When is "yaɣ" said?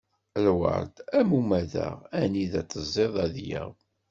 3.49-3.73